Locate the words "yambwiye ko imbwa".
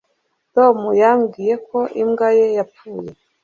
1.01-2.27